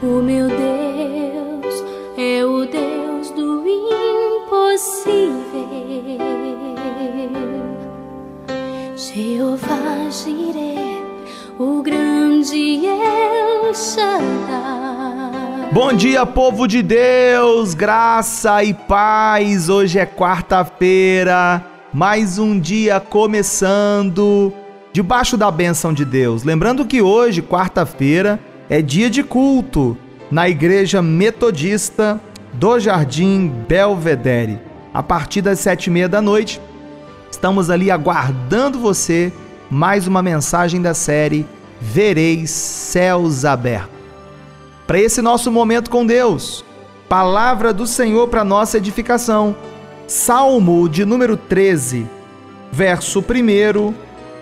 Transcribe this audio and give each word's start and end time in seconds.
O 0.00 0.22
meu 0.22 0.46
Deus 0.46 1.84
é 2.16 2.44
o 2.44 2.64
Deus 2.64 3.30
do 3.32 3.64
impossível. 3.66 5.18
Jeová 8.94 10.08
Jireh, 10.08 11.02
o 11.58 11.82
grande 11.82 12.86
El 12.86 13.74
Shaddai. 13.74 15.72
Bom 15.72 15.92
dia, 15.92 16.24
povo 16.24 16.68
de 16.68 16.80
Deus, 16.80 17.74
graça 17.74 18.62
e 18.62 18.72
paz. 18.72 19.68
Hoje 19.68 19.98
é 19.98 20.06
quarta-feira, 20.06 21.64
mais 21.92 22.38
um 22.38 22.56
dia 22.60 23.00
começando 23.00 24.52
debaixo 24.92 25.36
da 25.36 25.50
bênção 25.50 25.92
de 25.92 26.04
Deus. 26.04 26.44
Lembrando 26.44 26.86
que 26.86 27.02
hoje, 27.02 27.42
quarta-feira, 27.42 28.38
é 28.70 28.82
dia 28.82 29.08
de 29.08 29.22
culto 29.22 29.96
na 30.30 30.48
Igreja 30.48 31.00
Metodista 31.00 32.20
do 32.52 32.78
Jardim 32.78 33.48
Belvedere. 33.66 34.58
A 34.92 35.02
partir 35.02 35.40
das 35.40 35.60
sete 35.60 35.86
e 35.86 35.90
meia 35.90 36.08
da 36.08 36.20
noite, 36.20 36.60
estamos 37.30 37.70
ali 37.70 37.90
aguardando 37.90 38.78
você. 38.78 39.32
Mais 39.70 40.06
uma 40.06 40.22
mensagem 40.22 40.80
da 40.80 40.94
série 40.94 41.46
Vereis 41.80 42.50
Céus 42.50 43.44
Abertos. 43.44 43.90
Para 44.86 44.98
esse 44.98 45.20
nosso 45.20 45.52
momento 45.52 45.90
com 45.90 46.06
Deus, 46.06 46.64
palavra 47.08 47.72
do 47.72 47.86
Senhor 47.86 48.28
para 48.28 48.44
nossa 48.44 48.78
edificação. 48.78 49.54
Salmo 50.06 50.88
de 50.88 51.04
número 51.04 51.36
13, 51.36 52.06
verso 52.72 53.20
1 53.20 53.94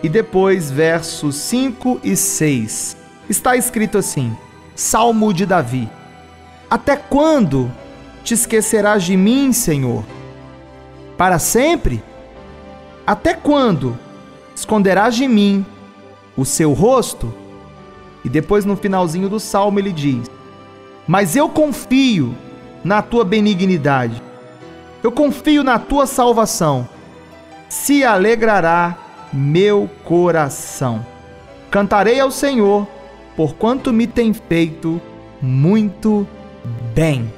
e 0.03 0.09
depois 0.09 0.71
versos 0.71 1.35
5 1.35 2.01
e 2.05 2.15
6 2.17 3.06
está 3.29 3.57
escrito 3.57 3.99
assim: 3.99 4.37
Salmo 4.75 5.33
de 5.33 5.47
Davi. 5.47 5.89
Até 6.71 6.97
quando 6.97 7.71
te 8.25 8.35
esquecerás 8.35 9.05
de 9.05 9.17
mim, 9.17 9.53
Senhor? 9.53 10.05
Para 11.17 11.39
sempre? 11.39 12.03
Até 13.07 13.35
quando 13.35 13.97
esconderás 14.55 15.15
de 15.15 15.29
mim 15.29 15.65
o 16.37 16.45
seu 16.45 16.73
rosto? 16.73 17.33
E 18.25 18.29
depois 18.29 18.65
no 18.65 18.77
finalzinho 18.77 19.29
do 19.29 19.39
salmo 19.39 19.79
ele 19.79 19.93
diz: 19.93 20.29
Mas 21.07 21.37
eu 21.37 21.49
confio 21.49 22.35
na 22.83 23.01
tua 23.01 23.25
benignidade. 23.25 24.21
Eu 25.03 25.13
confio 25.13 25.63
na 25.63 25.79
tua 25.79 26.07
salvação. 26.07 26.89
Se 27.69 28.05
alegrará 28.05 28.97
meu 29.33 29.89
coração. 30.05 31.05
Cantarei 31.71 32.19
ao 32.19 32.31
Senhor 32.31 32.87
porquanto 33.37 33.93
me 33.93 34.07
tem 34.07 34.33
feito 34.33 35.01
muito 35.41 36.27
bem. 36.95 37.31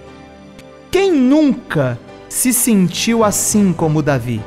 Quem 0.90 1.12
nunca 1.12 1.98
se 2.28 2.52
sentiu 2.52 3.24
assim 3.24 3.72
como 3.72 4.02
Davi? 4.02 4.40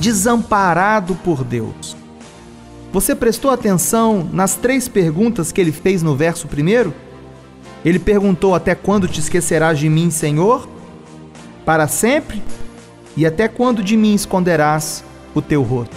Desamparado 0.00 1.14
por 1.16 1.44
Deus. 1.44 1.96
Você 2.92 3.14
prestou 3.14 3.50
atenção 3.50 4.28
nas 4.32 4.56
três 4.56 4.88
perguntas 4.88 5.52
que 5.52 5.60
ele 5.60 5.70
fez 5.70 6.02
no 6.02 6.16
verso 6.16 6.48
primeiro? 6.48 6.92
Ele 7.84 7.98
perguntou: 7.98 8.54
Até 8.54 8.74
quando 8.74 9.06
te 9.06 9.20
esquecerás 9.20 9.78
de 9.78 9.88
mim, 9.88 10.10
Senhor? 10.10 10.68
Para 11.64 11.86
sempre? 11.86 12.42
E 13.16 13.24
até 13.24 13.46
quando 13.46 13.82
de 13.82 13.96
mim 13.96 14.14
esconderás 14.14 15.04
o 15.34 15.42
teu 15.42 15.62
rosto? 15.62 15.94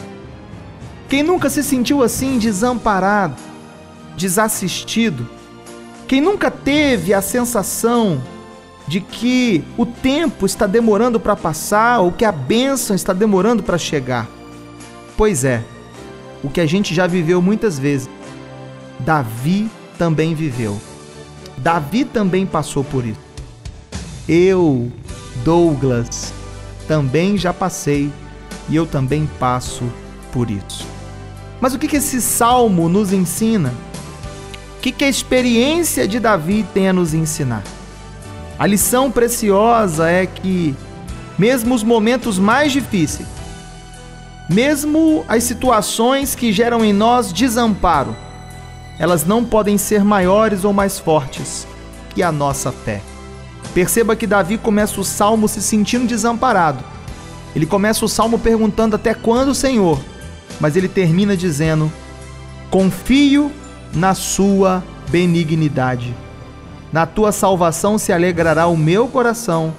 Quem 1.08 1.24
nunca 1.24 1.50
se 1.50 1.64
sentiu 1.64 2.04
assim 2.04 2.38
desamparado? 2.38 3.53
Desassistido, 4.16 5.28
quem 6.08 6.22
nunca 6.22 6.52
teve 6.52 7.14
a 7.14 7.22
sensação 7.22 8.22
de 8.88 9.00
que 9.00 9.64
o 9.78 9.86
tempo 9.86 10.46
está 10.46 10.68
demorando 10.68 11.20
para 11.20 11.36
passar 11.36 12.00
ou 12.00 12.12
que 12.12 12.26
a 12.26 12.32
bênção 12.32 12.96
está 12.96 13.14
demorando 13.14 13.64
para 13.64 13.78
chegar. 13.78 14.28
Pois 15.16 15.44
é, 15.44 15.64
o 16.44 16.50
que 16.50 16.60
a 16.60 16.66
gente 16.66 16.94
já 16.94 17.08
viveu 17.08 17.42
muitas 17.42 17.80
vezes. 17.80 18.10
Davi 19.00 19.70
também 19.98 20.36
viveu. 20.36 20.80
Davi 21.58 22.04
também 22.04 22.46
passou 22.46 22.84
por 22.84 23.06
isso. 23.06 23.20
Eu, 24.28 24.92
Douglas, 25.44 26.34
também 26.88 27.38
já 27.38 27.54
passei 27.54 28.12
e 28.70 28.76
eu 28.76 28.86
também 28.86 29.30
passo 29.40 29.84
por 30.32 30.50
isso. 30.50 30.86
Mas 31.62 31.74
o 31.74 31.80
que 31.80 31.96
esse 31.96 32.22
salmo 32.22 32.90
nos 32.90 33.14
ensina? 33.14 33.74
Que, 34.84 34.92
que 34.92 35.06
a 35.06 35.10
experiência 35.10 36.06
de 36.06 36.20
Davi 36.20 36.66
tem 36.74 36.90
a 36.90 36.94
nos 36.94 37.14
ensinar? 37.14 37.64
A 38.60 38.68
lição 38.68 39.10
preciosa 39.10 40.10
é 40.10 40.26
que, 40.26 40.76
mesmo 41.40 41.74
os 41.74 41.84
momentos 41.84 42.38
mais 42.38 42.74
difíceis, 42.74 43.26
mesmo 44.50 45.24
as 45.26 45.46
situações 45.46 46.36
que 46.36 46.52
geram 46.52 46.84
em 46.84 46.92
nós 46.92 47.32
desamparo, 47.32 48.14
elas 49.00 49.26
não 49.26 49.46
podem 49.46 49.78
ser 49.78 50.04
maiores 50.04 50.66
ou 50.66 50.74
mais 50.74 51.00
fortes 51.00 51.66
que 52.14 52.22
a 52.22 52.30
nossa 52.30 52.70
fé. 52.70 53.02
Perceba 53.74 54.18
que 54.18 54.28
Davi 54.28 54.58
começa 54.58 55.00
o 55.00 55.06
salmo 55.06 55.48
se 55.48 55.62
sentindo 55.62 56.06
desamparado. 56.06 56.84
Ele 57.56 57.66
começa 57.66 58.04
o 58.04 58.10
salmo 58.10 58.38
perguntando 58.38 58.98
até 58.98 59.14
quando, 59.14 59.56
Senhor, 59.56 59.98
mas 60.60 60.76
ele 60.76 60.90
termina 60.90 61.38
dizendo: 61.38 61.90
Confio 62.70 63.50
na 63.94 64.14
sua 64.16 64.84
benignidade. 65.10 66.14
Na 66.92 67.06
tua 67.06 67.32
salvação 67.32 67.98
se 67.98 68.12
alegrará 68.12 68.68
o 68.68 68.78
meu 68.78 69.08
coração. 69.08 69.74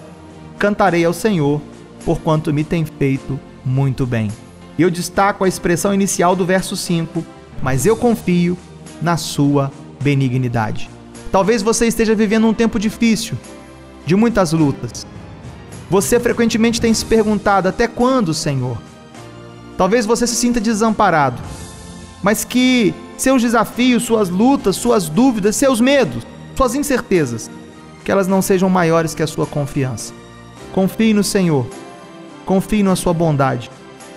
Cantarei 0.59 1.05
ao 1.05 1.13
Senhor, 1.13 1.61
porquanto 2.05 2.53
me 2.53 2.65
tem 2.65 2.85
feito 2.85 3.39
muito 3.65 4.07
bem. 4.07 4.31
Eu 4.79 4.91
destaco 4.91 5.45
a 5.45 5.49
expressão 5.49 5.95
inicial 5.95 6.35
do 6.35 6.45
verso 6.45 6.77
5, 6.77 7.25
mas 7.63 7.87
eu 7.87 7.97
confio 7.97 8.59
na 9.01 9.17
sua 9.17 9.71
benignidade. 10.03 10.91
Talvez 11.31 11.63
você 11.63 11.87
esteja 11.87 12.15
vivendo 12.15 12.47
um 12.47 12.55
tempo 12.55 12.79
difícil, 12.79 13.37
de 14.07 14.15
muitas 14.15 14.53
lutas. 14.53 15.07
Você 15.91 16.19
frequentemente 16.19 16.81
tem 16.81 16.93
se 16.93 17.05
perguntado: 17.05 17.69
até 17.69 17.87
quando, 17.87 18.35
Senhor? 18.35 18.79
Talvez 19.77 20.07
você 20.07 20.27
se 20.27 20.37
sinta 20.37 20.61
desamparado, 20.61 21.41
mas 22.23 22.45
que 22.45 22.95
seus 23.17 23.43
desafios, 23.43 24.03
suas 24.03 24.29
lutas, 24.29 24.77
suas 24.77 25.09
dúvidas, 25.09 25.57
seus 25.57 25.81
medos, 25.81 26.27
suas 26.57 26.75
incertezas, 26.75 27.51
que 28.05 28.11
elas 28.11 28.27
não 28.27 28.43
sejam 28.43 28.69
maiores 28.69 29.15
que 29.15 29.23
a 29.23 29.27
sua 29.27 29.47
confiança. 29.47 30.13
Confie 30.73 31.15
no 31.15 31.25
Senhor, 31.25 31.67
confie 32.45 32.83
na 32.83 32.97
sua 32.97 33.13
bondade, 33.13 33.71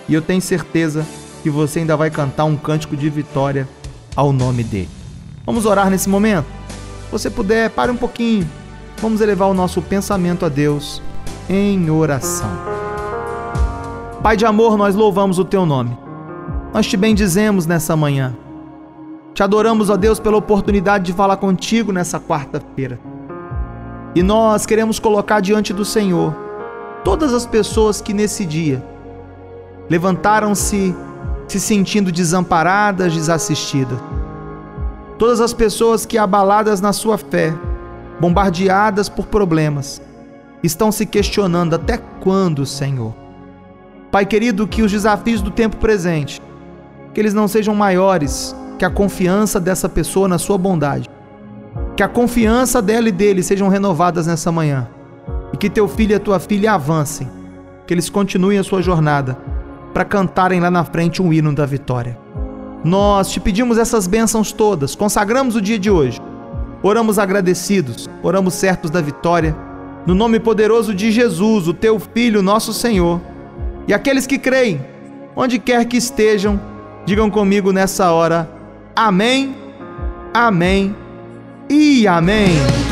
e 0.08 0.14
eu 0.14 0.22
tenho 0.22 0.40
certeza 0.40 1.06
que 1.42 1.50
você 1.50 1.80
ainda 1.80 1.96
vai 1.96 2.10
cantar 2.10 2.44
um 2.44 2.56
cântico 2.56 2.96
de 2.96 3.08
vitória 3.08 3.68
ao 4.16 4.32
nome 4.32 4.64
dele. 4.64 4.88
Vamos 5.46 5.64
orar 5.64 5.88
nesse 5.88 6.08
momento? 6.08 6.46
Se 7.06 7.12
você 7.12 7.30
puder, 7.30 7.70
pare 7.70 7.90
um 7.90 7.96
pouquinho. 7.96 8.48
Vamos 9.00 9.20
elevar 9.20 9.48
o 9.48 9.54
nosso 9.54 9.80
pensamento 9.80 10.44
a 10.44 10.48
Deus 10.48 11.00
em 11.48 11.88
oração. 11.88 12.50
Pai 14.22 14.36
de 14.36 14.44
amor, 14.44 14.76
nós 14.76 14.94
louvamos 14.94 15.38
o 15.38 15.44
teu 15.44 15.64
nome. 15.64 15.96
Nós 16.74 16.86
te 16.86 16.96
bendizemos 16.96 17.64
nessa 17.64 17.96
manhã. 17.96 18.36
Te 19.38 19.42
adoramos, 19.44 19.88
ó 19.88 19.96
Deus, 19.96 20.18
pela 20.18 20.36
oportunidade 20.36 21.04
de 21.04 21.12
falar 21.12 21.36
contigo 21.36 21.92
nessa 21.92 22.18
quarta-feira. 22.18 22.98
E 24.12 24.20
nós 24.20 24.66
queremos 24.66 24.98
colocar 24.98 25.38
diante 25.38 25.72
do 25.72 25.84
Senhor 25.84 26.34
todas 27.04 27.32
as 27.32 27.46
pessoas 27.46 28.00
que 28.00 28.12
nesse 28.12 28.44
dia 28.44 28.82
levantaram-se 29.88 30.92
se 31.46 31.60
sentindo 31.60 32.10
desamparadas, 32.10 33.14
desassistidas. 33.14 34.00
Todas 35.16 35.40
as 35.40 35.52
pessoas 35.52 36.04
que, 36.04 36.18
abaladas 36.18 36.80
na 36.80 36.92
sua 36.92 37.16
fé, 37.16 37.54
bombardeadas 38.18 39.08
por 39.08 39.26
problemas, 39.28 40.02
estão 40.64 40.90
se 40.90 41.06
questionando 41.06 41.74
até 41.74 41.96
quando, 42.20 42.66
Senhor. 42.66 43.14
Pai 44.10 44.26
querido, 44.26 44.66
que 44.66 44.82
os 44.82 44.90
desafios 44.90 45.40
do 45.40 45.52
tempo 45.52 45.76
presente, 45.76 46.42
que 47.14 47.20
eles 47.20 47.34
não 47.34 47.46
sejam 47.46 47.72
maiores 47.72 48.52
que 48.78 48.84
a 48.84 48.90
confiança 48.90 49.58
dessa 49.58 49.88
pessoa 49.88 50.28
na 50.28 50.38
sua 50.38 50.56
bondade, 50.56 51.10
que 51.96 52.02
a 52.02 52.08
confiança 52.08 52.80
dela 52.80 53.08
e 53.08 53.12
dele 53.12 53.42
sejam 53.42 53.68
renovadas 53.68 54.26
nessa 54.26 54.52
manhã, 54.52 54.88
e 55.52 55.56
que 55.56 55.68
teu 55.68 55.88
filho 55.88 56.12
e 56.12 56.14
a 56.14 56.20
tua 56.20 56.38
filha 56.38 56.72
avancem, 56.72 57.28
que 57.86 57.92
eles 57.92 58.08
continuem 58.08 58.58
a 58.58 58.62
sua 58.62 58.80
jornada 58.80 59.36
para 59.92 60.04
cantarem 60.04 60.60
lá 60.60 60.70
na 60.70 60.84
frente 60.84 61.20
um 61.20 61.32
hino 61.32 61.52
da 61.52 61.66
vitória. 61.66 62.16
Nós 62.84 63.30
te 63.30 63.40
pedimos 63.40 63.78
essas 63.78 64.06
bênçãos 64.06 64.52
todas, 64.52 64.94
consagramos 64.94 65.56
o 65.56 65.60
dia 65.60 65.78
de 65.78 65.90
hoje, 65.90 66.20
oramos 66.80 67.18
agradecidos, 67.18 68.08
oramos 68.22 68.54
certos 68.54 68.90
da 68.90 69.00
vitória, 69.00 69.56
no 70.06 70.14
nome 70.14 70.38
poderoso 70.38 70.94
de 70.94 71.10
Jesus, 71.10 71.66
o 71.66 71.74
teu 71.74 71.98
Filho, 71.98 72.42
nosso 72.42 72.72
Senhor. 72.72 73.20
E 73.88 73.92
aqueles 73.92 74.26
que 74.26 74.38
creem, 74.38 74.80
onde 75.34 75.58
quer 75.58 75.84
que 75.84 75.96
estejam, 75.96 76.60
digam 77.04 77.28
comigo 77.28 77.72
nessa 77.72 78.12
hora: 78.12 78.57
Amém, 78.98 79.54
Amém 80.34 80.92
e 81.70 82.04
amém. 82.08 82.87